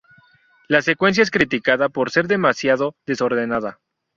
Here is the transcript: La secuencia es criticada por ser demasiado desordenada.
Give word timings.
La 0.67 0.81
secuencia 0.81 1.21
es 1.21 1.29
criticada 1.29 1.87
por 1.87 2.09
ser 2.09 2.27
demasiado 2.27 2.95
desordenada. 3.05 3.79